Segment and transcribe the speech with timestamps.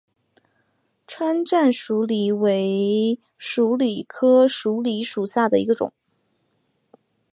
[1.05, 5.93] 川滇鼠李为鼠李科鼠李属下的一个种。